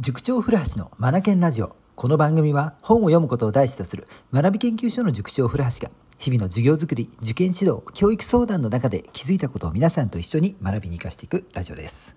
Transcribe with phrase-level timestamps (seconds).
[0.00, 1.74] 塾長古橋のマナケンラジオ。
[1.96, 12.14] この番組は本を読むことを第一とする学び研究所の塾長古橋が日々の授業づくり受験指導教育相談の中で気づいたことを皆さんと一緒に学びに生かしていくラジオです。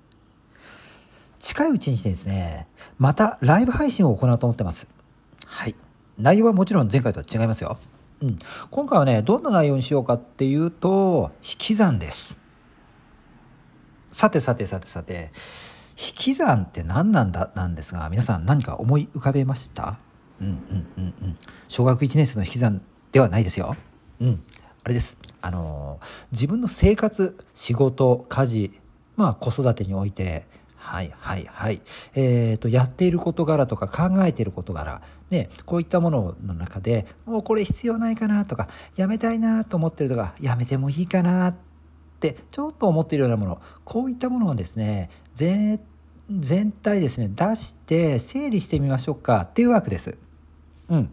[1.39, 2.67] 近いうちにですね
[2.99, 4.87] またライブ配信を行おうと思ってます。
[5.47, 5.73] はい。
[6.19, 7.79] 内容はもちろん前回とは違いますよ。
[8.21, 8.37] うん、
[8.69, 12.37] 今回はねどんな内容にしようかっていうと引き算です。
[14.11, 15.31] さてさてさてさて。
[16.01, 19.99] 引き算って何なんだなんですが皆さん何か思い浮かべました？
[20.41, 21.37] うんうんうんうん。
[21.67, 22.81] 小学1年生の引き算
[23.11, 23.75] ではないですよ。
[24.19, 24.43] うん。
[24.83, 25.17] あれです。
[25.41, 25.99] あの、
[26.31, 28.79] 自分の生活仕事家事
[29.15, 30.47] まあ子育てにおいて
[30.81, 31.81] はいはいはい。
[32.15, 41.55] えっ、ー、と、やっている事柄とか考えている事柄、ね、こういったものの中で、もうこれ必要ないかなとか、やめたいなと思ってるとか、やめてもいいかなっ
[42.19, 45.79] てちょっと思っているようなもの、こういったものをですね、全
[46.39, 49.41] 全体ですね出して整理してみましょうか。
[49.41, 50.15] っていうわけです。
[50.89, 51.09] うん、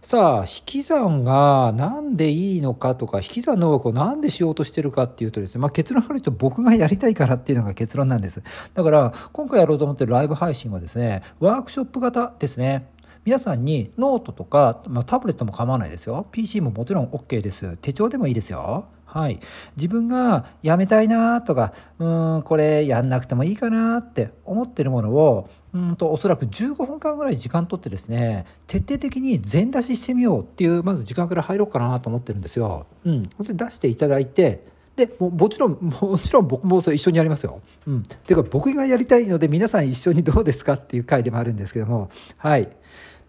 [0.00, 8.42] さあ引き算が何でいいのかとか引き算の枠を何でしようとしてるかっていうとですね、まあ、結論から言うと僕がやりたいからっていうのが結論なんです。
[8.74, 12.88] だから今回やろうと思ってるライブ配信はですねワークショップ型ですね。
[13.28, 16.26] 皆さんにノートとか、まあ、タブレットも構わないですよ。
[16.32, 17.76] PC ももちろん OK です。
[17.76, 18.86] 手帳でもいいですよ。
[19.04, 19.38] はい、
[19.76, 32.86] 自分がやめたいなとかうんこれやんなくてもいいかなって思ってるものをうんとおそらく15分間ぐらい時間とってですね徹底的に全出ししてみようっていうまず時間から入ろうかなと思ってるんですよ。
[33.04, 34.64] うん、で出していただいて
[34.96, 37.60] でももちろんもちろん僕もそれ一緒にやりますよ。
[37.86, 42.10] うん、ていうか僕がやりたいので皆さん一緒にどうですかっていう回でもあるんですけども。
[42.36, 42.68] はい。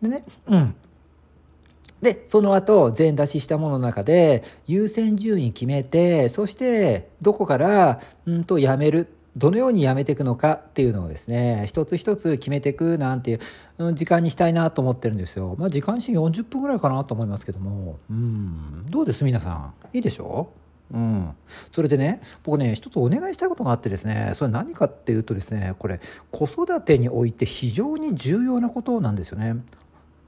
[0.01, 0.23] でね。
[0.47, 0.75] うん。
[2.01, 13.39] でその後全出ししたものの中で優先順位決めてそしてどこからうんとやめるどのようにやめていくのかっていうのをですね一つ一つ決めていくなんていう
[13.93, 15.57] 時間にしたいなと思ってるんですよ。
[15.59, 17.99] まあ時間に40分ぐらいかなと思いますけども。
[18.09, 18.85] うん。
[18.89, 19.25] どうです？
[19.25, 19.73] 皆さん。
[19.91, 20.51] いいでしょ？
[20.93, 21.29] ううん、
[21.71, 25.99] それでね僕ね一つお願いしたいことがあってですねそれ何かっていうとですねこれ
[26.31, 29.57] 子育てにおいて非常に重要なことなんですよね。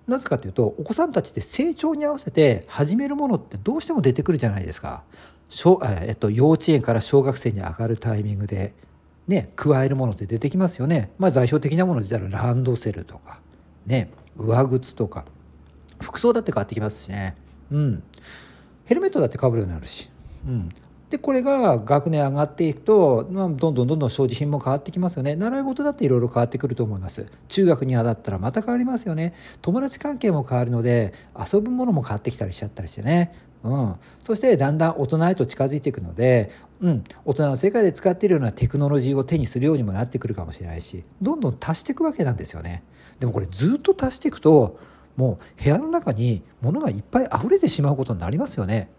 [0.08, 5.04] なぜかというとお子さんたちって成長に合わせて始めるものってどうしても出てくるじゃないですか。
[6.08, 8.74] えっと、幼稚園から小学生に上がるタイミングで、
[9.28, 11.12] ね、加えるものって出てきますよね。
[11.18, 13.40] まあ、代表的なもので言ったらランドセルとか、
[13.86, 15.26] ね、上靴とか
[16.02, 17.36] 服装だって変わってきますしね。
[17.70, 18.04] うん、
[18.86, 20.10] ヘルメットだってかぶるようになるし、
[20.48, 20.70] うん、
[21.12, 25.36] でこれが学年上がっていくと、まあ、どんどんどんどん所持品も変わってきますよね。
[25.36, 27.28] 習い事だっていろいろ変わってくると思います。
[27.50, 29.34] 中学にはだったらまた変わりますよね。
[29.62, 33.34] 友達関係も変わるので遊ぶものも変わってきたりしちゃったりしてね。
[33.66, 42.84] うん、そしてだんだん大人へと近づいていくので、うん、大人の世界で使っているようなテクノロジーを手にするようにもなってくるかもしれないしどんどん足していくわけなんですよね。
[43.20, 44.80] でもこれずっと足していくと
[45.18, 48.90] もう部屋の中に物がいっぱい溢れてしまうことになりますよね。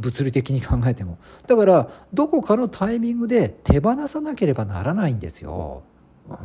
[0.00, 5.82] 物理的に考えてもだからどこかのタイミングで手放さなければならないんですよ。
[6.28, 6.36] うん、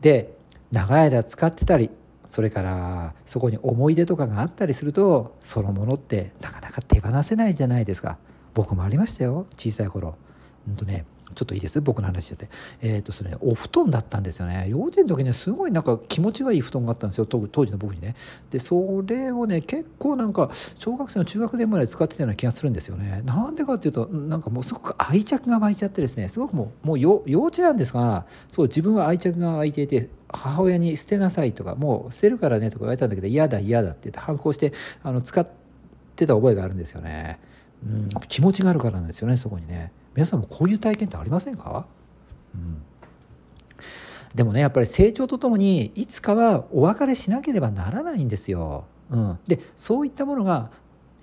[0.00, 0.36] で
[0.70, 1.90] 長い間使ってたり
[2.26, 8.18] それからそこに思い出とかがあったりするとそのものってなかなか手放せないじゃないですか
[8.54, 10.14] 僕もありましたよ小さい頃。
[10.66, 11.04] ほんとね
[11.34, 11.80] ちょっといいです？
[11.80, 12.48] 僕の話しちゃって。
[12.82, 14.66] えっ、ー、とそれ、ね、お布団だったんですよね。
[14.68, 17.26] 幼稚園の時ねすごいなんか気持ちがいい布団があったんですよ。
[17.26, 18.16] 当時の僕にね。
[18.50, 23.22] でそれをね結構なんか小学生の中学年まで使ってたような気がするんですよね。
[23.24, 26.28] なんでかっていうとなんかもうすごく愛着が湧いちゃってですね。
[26.28, 35.46] すごくもうもう幼稚なんですがそう自分は愛着が湧いていて母親に捨てなさいとかもう捨てるからねとか言われたんだけど嫌だ嫌だって言って反抗してあの使っ
[36.16, 37.40] てた覚えがあるんですよね。
[37.84, 39.92] うん、気持ちがあるからなんですよねそこにね。
[40.14, 41.86] 皆さんもこういう体験ってありませんか、
[42.54, 42.82] うん、
[44.34, 48.84] でもねやっぱり成長とともにいつかはお別れしなければならないんですよ。
[49.10, 50.70] うん、でそういったものが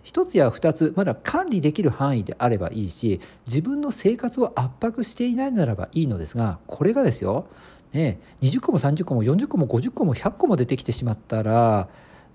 [0.04, 7.48] 1つや2つまだ管理できる範囲であればいいし自分の生活を圧迫していないならばいいのですがこれがですよ、
[7.94, 11.90] ね、20個も30個も40個も50個も100個も出てきてしまったら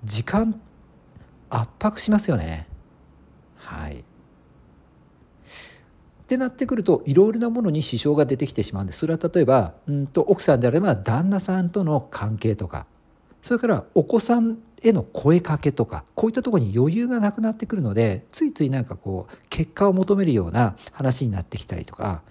[0.04, 0.60] 時間
[1.48, 2.66] 圧迫しますよね。
[3.56, 4.04] はい
[6.32, 9.00] ってなってくるといろいろなものに支障が出てきてしまうんです。
[9.00, 12.86] それは例えばうんと奥さんであれば旦那さんとの関係とか。
[13.42, 16.04] それからお子さんへの声かけとか。
[16.14, 22.22] こういったところに余裕がなくなってくるのでついついなんかこう結果を求めるような話になってきたりとか。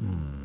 [0.00, 0.44] うん。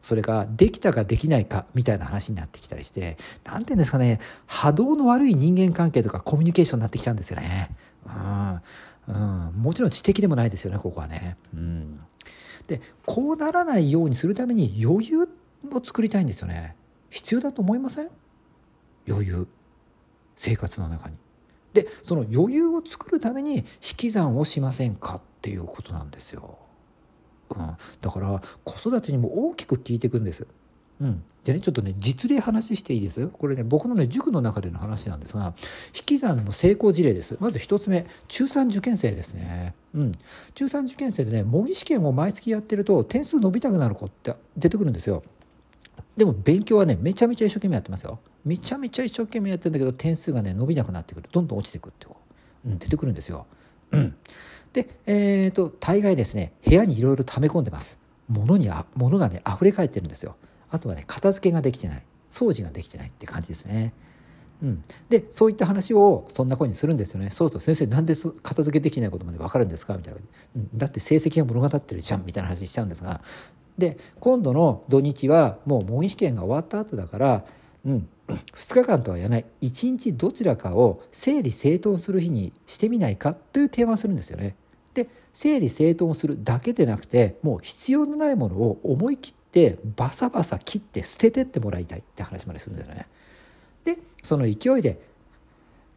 [0.00, 3.16] それができたかできないかみたいな話になってきたりして。
[3.44, 4.18] 何て言うんですかね。
[4.46, 7.70] 波動の悪い人間関係とかコミュニケーションになってきちゃうんですよね。
[8.06, 8.60] うん。
[9.08, 11.36] うん、もちろん知的でもないですよねここはね。
[11.54, 12.00] うん、
[12.66, 15.28] でこうならないようにするために余裕を
[15.82, 16.76] 作りたいんですよね。
[17.10, 18.10] 必要だと思いません？
[19.08, 19.46] 余裕
[20.36, 21.16] 生活の中に。
[21.72, 23.64] でその余裕を作るために引
[23.96, 26.58] き算をしませんかっていうことなんですよ。
[27.50, 30.46] うん、だから子育てにも大きく効いていくんです。
[31.02, 33.26] うん、でねちょっとね実例話していいです？
[33.26, 35.52] これね僕のね塾の中での話なんですが
[35.92, 37.36] 引き算の成功事例です。
[37.40, 40.12] まず1つ目中3受験生ですね、うん、
[40.54, 45.24] 中3受験生でね模擬試験を毎月やってると点数伸びたくなる子って出てくるんですよ。
[46.16, 48.20] でも勉強はねめちゃめちゃ一生懸命やってますよ。
[48.44, 51.28] めちゃめちゃ一生懸命やってるんだけど点数がね伸びなくなってくる。
[51.32, 52.12] どんどん落ちてくっていう、
[52.66, 53.46] うん、出てくるんですよ、
[53.90, 54.14] うん、
[54.72, 57.98] でえっ、ー、と大概ですね部屋にいろいろ溜め込んでます。
[58.28, 60.36] 物にあ物がね溢れ返ってるんですよ。
[60.72, 62.02] あとはね片付けができてない。
[62.30, 63.92] 掃除ができてないって感じですね。
[64.62, 67.30] うん、でそういった話をそんな声にするんですよね。
[67.30, 69.96] そうすると先生なんで片付けできないことまで分かるんですか？
[69.96, 70.20] みたいな、
[70.56, 72.24] うん、だって成績が物語ってるじゃん。
[72.24, 73.20] みたいな話しちゃうんですが。
[73.76, 77.44] で今度の土日はもう模擬試験が終わった後だから、
[77.84, 79.44] うん、2日間とは言わない。
[79.60, 83.34] 1日どちらかを整理整頓する日にしてみないか？
[83.34, 84.56] という提案するんですよね。
[84.94, 93.06] で整理整頓するだけでなくてもう必要のないものを思い切ってバサバサ切って捨ててってもらいたいって話までするんですよね。
[93.84, 95.00] でその勢いで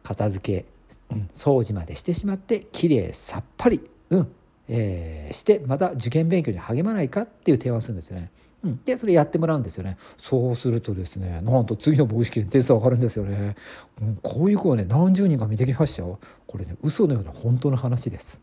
[0.02, 0.66] 片付け、
[1.14, 3.80] うん、掃除までしてしまってきれいさっぱり、
[4.10, 4.32] うん
[4.68, 8.30] えー、してまた受験勉強に励まないかっていう提案するんですよね。
[8.64, 9.96] うん、でそれやってもらうんですよね。
[10.18, 13.54] そうするとですねなんと次の模擬試験点数上がるんですよね、
[14.02, 16.18] うん、こういう子はね何十人か見てきましたよ。
[16.46, 18.40] これね嘘のような本当の話です。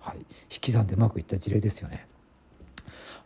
[0.00, 0.18] はい。
[0.18, 0.24] 引
[0.60, 2.06] き算でうまくいった事例ですよね。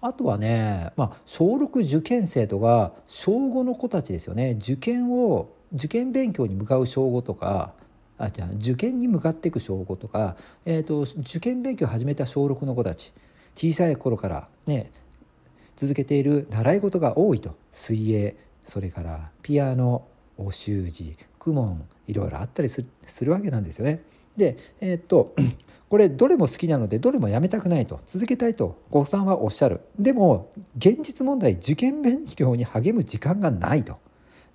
[0.03, 7.73] あとはね、まあ、小6受験生とか小5の子たちですよね受験を受験勉強に向かう小5とか
[8.19, 13.13] あじゃあ受験に向かっていく小5とか、えーと、受験勉強を始めた小6の子たち
[13.55, 14.91] 小さい頃からね
[15.77, 20.07] 続けている習い事が多いと水泳それからピアノ
[20.37, 22.85] お習字公文いろいろあったりす
[23.25, 24.03] るわけなんですよね。
[24.37, 25.35] でえー、と
[25.93, 29.83] これどれも好きなのでどれもやめたくないと続けたいとごさんはおっしゃる。
[29.99, 33.99] でも現実問題受験勉強に励む時間がないと。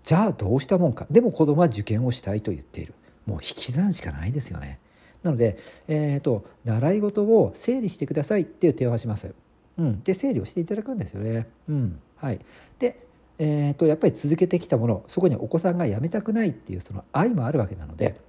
[0.02, 1.06] じゃあどうしたもんか。
[1.12, 2.96] でも子供は受験をしたいと言っている。
[3.28, 4.80] もう引き算しかないですよね。
[5.22, 9.36] なので、えーと、習い事を整理してくださいっていう提案をします。
[9.78, 11.46] うん、で整理をしていただくんですよね。
[11.70, 12.00] うん。
[12.16, 12.40] はい、
[12.80, 13.06] で、
[13.38, 18.26] えーと、やっぱり続けてきたものそこにお子さんがやめたくないっていうその愛もあるわけなので、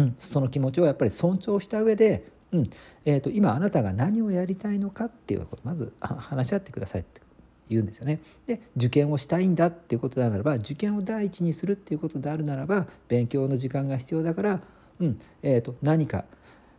[0.00, 2.66] うん、その気持ちをやっぱり尊重した上で、うん。
[3.04, 7.20] えーと、今あなたが何をやりたいのかっていうことまず話し合ってくださいって
[7.68, 8.20] 言うんですよね。
[8.46, 14.60] で受験をしたいんだっていうことであるならば受験を第一にするっていうことであるならば勉強の時間が必要だから、
[15.00, 15.20] うん。
[15.42, 16.24] えーと、何か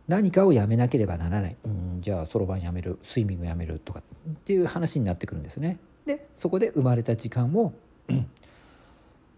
[0.08, 2.98] 何かをやめなければならない、うん、じゃあそろばんやめる。
[3.02, 5.78] スイミングやめるとかっていう話になってくるんですね。
[6.06, 7.72] でそこで生まれた時間を、
[8.08, 8.26] うん、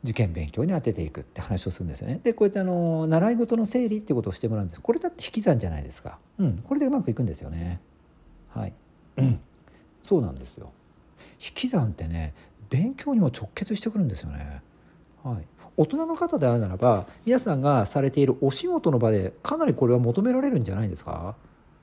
[0.05, 2.21] 受験勉強に当てていくって話をするんですよね。
[2.23, 6.19] でこうやってあの習い事の整理っていうことをしてもらうんですこれだって引き算じゃないですか。
[6.39, 7.81] うん、これでうまくいくんですよね。
[8.51, 8.73] はい、
[9.17, 9.41] うん、
[10.03, 10.73] そうなんですよ。
[11.41, 12.35] 引き算ってね
[12.69, 14.63] 勉強にも直結してくるんですよね。
[15.23, 15.45] はい、
[15.79, 21.35] 大人の方であるならば皆さんがされているお仕事の場でかなりこれは求められるんじゃないですか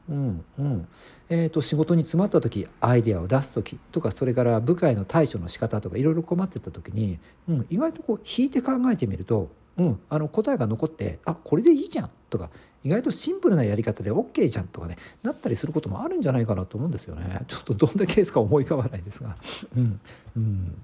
[0.09, 0.88] うんうん。
[1.30, 12.49] えーと、仕事に詰まった時アイデアを出す時とかそれから部下への対処の仕方とかいろいろ困ってた時に、うん、意外とこう引いて考えてみると、うん、あの答えが残ってあこれでいいじゃんとか
[12.83, 17.42] 意外とシンプルなやり方で OK じゃんとかねなったりすることもあるんじゃないかなと思うんですよね。
[17.47, 19.37] ちょっとどんなケースか思い浮かばないですが、
[19.78, 19.99] うん
[20.35, 20.81] うん、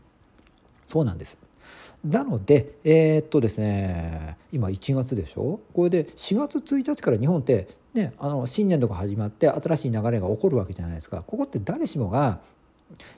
[0.86, 1.38] そうなんです。
[2.08, 5.60] なのでえー、っとですね今1月でしょ？
[5.74, 11.22] これで4月1日から日本ってねあの新年度が始まって新しい流れが起こるわけじゃないですか。
[11.26, 12.40] ここって誰しもが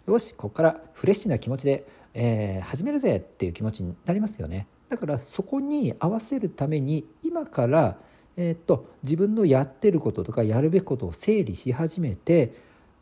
[0.08, 4.68] よしここからフレッシュな気持ちで、えー、始めるぜっていう気持ちになりますよね。
[4.90, 7.98] だからそこに合わせるために今から
[8.36, 12.54] えー、っと自分のやってることとかやるべきことを整理し始めて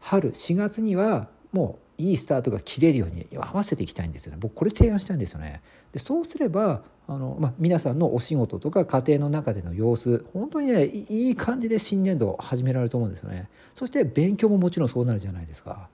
[0.01, 5.61] 春4月にはもういいスタートが切れるように合わせていきたいんですよね僕これ提案したいんですよね。
[5.91, 13.49] でそうすればあの、まあ、皆さんのお仕事とか家庭の中での様子本当にねいい感じで新年度始められると思うんですよね。
[13.73, 15.89] そして勉強ももちろんそうなるじゃないですか。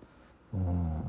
[0.54, 1.02] うん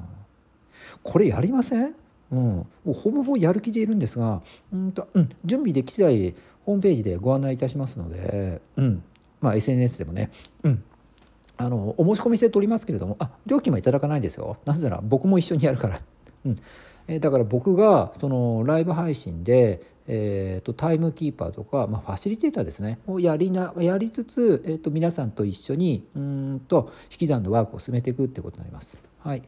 [1.02, 1.94] これやりません？
[2.32, 6.34] うん、もうほぼほぼやる気でいるんですがうんと、うん、準備でき次第
[6.64, 9.02] ホームページでご案内いたしますので、うん
[9.40, 10.30] まあ、SNS でもね、
[10.62, 10.82] うん、
[11.56, 14.56] あのお申し込み制取りますけれどもあ料金はいただかないですよ。
[14.64, 16.00] なぜなら僕も一緒にやるから、
[16.46, 16.56] うん。
[17.06, 22.99] えー、だから僕がそのライブ配信で、えーと、タイムキーパーとか、まあ、ファシリテーターですね。
[23.06, 28.99] をやりなやりつつ、えーと、皆さんと一緒にうんと引き算のワークを進めていくってことになります。
[29.20, 29.42] はい。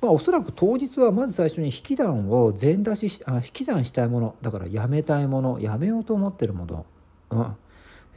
[0.00, 4.34] まあ、おそらく当日はまず最初に引き算を全出しあ引き算したいもの。
[4.42, 5.58] だからやめたいもの。
[5.60, 6.86] やめようと思ってるもの、
[7.30, 7.56] うん。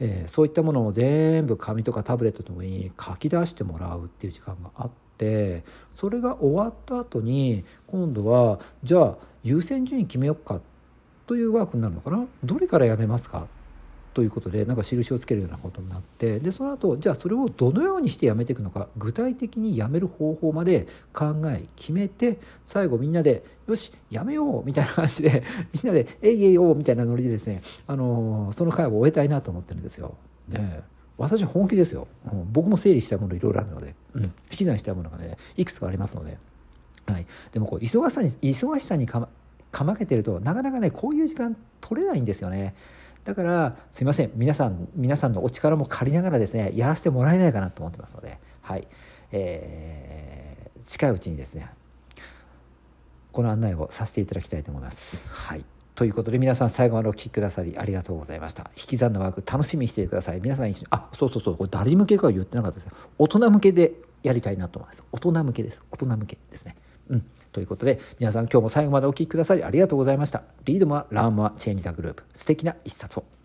[0.00, 10.60] えー、そういったものを全部紙とかタブレットの上に書き出してもらうっていう時間があってそれが終わった後に今度はじゃあ優先順位決めようか
[11.26, 12.26] というワークになるのかな？
[12.42, 13.46] どれからやめますか？
[14.12, 30.14] ということでなんか印をつけるようなことになってでその後じゃあそれをどのようにしてやめていくのか具体的にやめる方法まで考え決めて最後みんなで「よしやめよう」みたいな感じで みんなで「えいえいおう」みたいなノリでですね、あのー、その会を終えたいなと思ってるんですよ。
[30.48, 30.82] で
[31.16, 36.38] 私本気ですよ、うん、僕も整理したものいろいろあるので、うん、引き算したものがねいくつかありますので、
[37.06, 39.28] はい、でもこう忙しさに忙しさにかま
[39.70, 42.74] かまけてるとなかなかねこういう時間取れないんですよね。
[43.24, 48.88] だからすいません皆さん皆さんのお力も借りながらですねやらせてもらえないかなと思ってますのではい、
[49.32, 51.70] えー、近いうちにですね
[53.32, 55.30] この案内をさせていただきたいと思います。
[55.32, 58.70] はいということで皆さん最後までお聴きくださりありがとうございました。
[58.74, 60.40] 引き算のワーク楽しみにしてください。
[60.40, 65.04] 皆さん一緒にあそうそうそうこれ誰向けかは言ってなかったです大人向けでやりたいなと思います。
[65.12, 65.84] 大人向けです。
[65.90, 66.74] 大人向けですね。
[67.10, 67.26] うん。
[67.52, 70.42] ということで、皆さん今日も最後までお聴きくださりありがとうございました。
[70.64, 72.24] リードはラームはチェンジザグループ。
[72.34, 73.39] 素敵な一冊を。